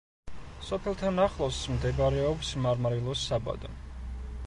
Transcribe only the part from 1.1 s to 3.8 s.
ახლოს მდებარეობს მარმარილოს საბადო.